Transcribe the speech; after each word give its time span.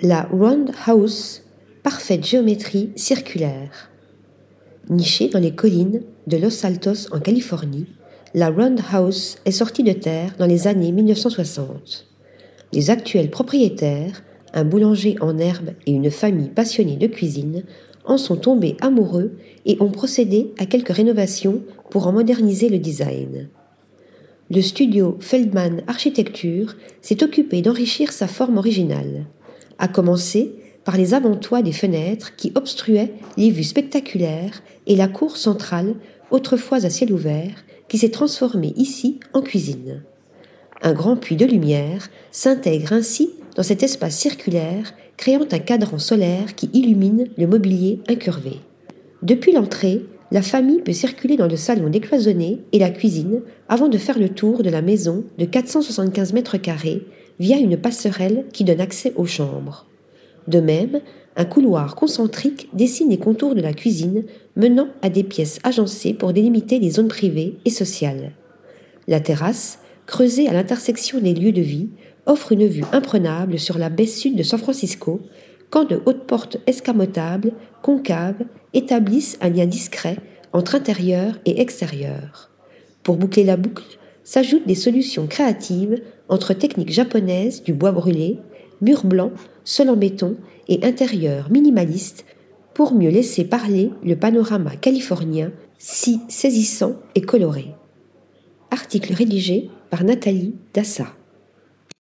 La 0.00 0.24
Roundhouse, 0.24 1.42
parfaite 1.84 2.26
géométrie 2.26 2.90
circulaire. 2.96 3.92
Nichée 4.90 5.28
dans 5.28 5.38
les 5.38 5.54
collines 5.54 6.02
de 6.26 6.36
Los 6.36 6.66
Altos 6.66 7.06
en 7.12 7.20
Californie, 7.20 7.86
la 8.34 8.50
Roundhouse 8.50 9.36
est 9.44 9.52
sortie 9.52 9.84
de 9.84 9.92
terre 9.92 10.34
dans 10.36 10.46
les 10.46 10.66
années 10.66 10.90
1960. 10.90 12.08
Les 12.72 12.90
actuels 12.90 13.30
propriétaires, 13.30 14.24
un 14.52 14.64
boulanger 14.64 15.14
en 15.20 15.38
herbe 15.38 15.70
et 15.86 15.92
une 15.92 16.10
famille 16.10 16.50
passionnée 16.50 16.96
de 16.96 17.06
cuisine, 17.06 17.62
en 18.04 18.18
sont 18.18 18.36
tombés 18.36 18.76
amoureux 18.80 19.38
et 19.64 19.76
ont 19.78 19.92
procédé 19.92 20.52
à 20.58 20.66
quelques 20.66 20.92
rénovations 20.92 21.62
pour 21.90 22.08
en 22.08 22.12
moderniser 22.12 22.68
le 22.68 22.78
design. 22.78 23.48
Le 24.50 24.60
studio 24.60 25.16
Feldman 25.20 25.82
Architecture 25.86 26.74
s'est 27.00 27.22
occupé 27.22 27.62
d'enrichir 27.62 28.10
sa 28.10 28.26
forme 28.26 28.58
originale, 28.58 29.26
à 29.78 29.88
commencer 29.88 30.54
par 30.84 30.96
les 30.96 31.14
avant-toits 31.14 31.62
des 31.62 31.72
fenêtres 31.72 32.36
qui 32.36 32.52
obstruaient 32.54 33.12
les 33.36 33.50
vues 33.50 33.64
spectaculaires 33.64 34.62
et 34.86 34.96
la 34.96 35.08
cour 35.08 35.36
centrale, 35.36 35.94
autrefois 36.30 36.84
à 36.84 36.90
ciel 36.90 37.12
ouvert, 37.12 37.64
qui 37.88 37.98
s'est 37.98 38.10
transformée 38.10 38.74
ici 38.76 39.20
en 39.32 39.40
cuisine. 39.40 40.02
Un 40.82 40.92
grand 40.92 41.16
puits 41.16 41.36
de 41.36 41.46
lumière 41.46 42.10
s'intègre 42.30 42.92
ainsi 42.92 43.30
dans 43.56 43.62
cet 43.62 43.82
espace 43.82 44.18
circulaire, 44.18 44.92
créant 45.16 45.46
un 45.50 45.58
cadran 45.58 45.98
solaire 45.98 46.54
qui 46.54 46.68
illumine 46.72 47.28
le 47.38 47.46
mobilier 47.46 48.00
incurvé. 48.08 48.60
Depuis 49.22 49.52
l'entrée, 49.52 50.04
la 50.30 50.42
famille 50.42 50.82
peut 50.82 50.92
circuler 50.92 51.36
dans 51.36 51.46
le 51.46 51.56
salon 51.56 51.88
décloisonné 51.88 52.60
et 52.72 52.78
la 52.78 52.90
cuisine 52.90 53.42
avant 53.68 53.88
de 53.88 53.98
faire 53.98 54.18
le 54.18 54.28
tour 54.28 54.62
de 54.62 54.70
la 54.70 54.82
maison 54.82 55.24
de 55.38 55.44
475 55.44 56.32
mètres 56.32 56.56
carrés 56.56 57.06
via 57.38 57.56
une 57.56 57.76
passerelle 57.76 58.44
qui 58.52 58.64
donne 58.64 58.80
accès 58.80 59.12
aux 59.16 59.26
chambres. 59.26 59.86
De 60.46 60.60
même, 60.60 61.00
un 61.36 61.44
couloir 61.44 61.96
concentrique 61.96 62.68
dessine 62.72 63.10
les 63.10 63.18
contours 63.18 63.54
de 63.54 63.60
la 63.60 63.72
cuisine 63.72 64.24
menant 64.56 64.88
à 65.02 65.08
des 65.08 65.24
pièces 65.24 65.58
agencées 65.64 66.14
pour 66.14 66.32
délimiter 66.32 66.78
les 66.78 66.90
zones 66.90 67.08
privées 67.08 67.56
et 67.64 67.70
sociales. 67.70 68.32
La 69.08 69.20
terrasse, 69.20 69.80
creusée 70.06 70.48
à 70.48 70.52
l'intersection 70.52 71.20
des 71.20 71.34
lieux 71.34 71.52
de 71.52 71.60
vie, 71.60 71.88
offre 72.26 72.52
une 72.52 72.66
vue 72.66 72.84
imprenable 72.92 73.58
sur 73.58 73.78
la 73.78 73.90
baie 73.90 74.06
sud 74.06 74.36
de 74.36 74.42
San 74.42 74.58
Francisco, 74.58 75.20
quand 75.70 75.84
de 75.84 76.00
hautes 76.06 76.26
portes 76.26 76.58
escamotables, 76.66 77.52
concaves, 77.82 78.44
établissent 78.72 79.38
un 79.40 79.50
lien 79.50 79.66
discret 79.66 80.16
entre 80.52 80.76
intérieur 80.76 81.38
et 81.44 81.60
extérieur. 81.60 82.50
Pour 83.02 83.16
boucler 83.16 83.44
la 83.44 83.56
boucle, 83.56 83.98
s'ajoutent 84.22 84.66
des 84.66 84.74
solutions 84.74 85.26
créatives 85.26 86.00
entre 86.28 86.54
techniques 86.54 86.92
japonaises 86.92 87.62
du 87.62 87.72
bois 87.72 87.92
brûlé, 87.92 88.38
murs 88.80 89.04
blancs, 89.04 89.32
sol 89.64 89.88
en 89.90 89.96
béton 89.96 90.36
et 90.68 90.84
intérieur 90.84 91.50
minimaliste 91.50 92.24
pour 92.74 92.94
mieux 92.94 93.10
laisser 93.10 93.44
parler 93.44 93.90
le 94.02 94.16
panorama 94.16 94.76
californien 94.76 95.52
si 95.78 96.20
saisissant 96.28 96.96
et 97.14 97.20
coloré. 97.20 97.74
Article 98.70 99.12
rédigé 99.12 99.70
par 99.90 100.04
Nathalie 100.04 100.54
Dassa. 100.72 101.06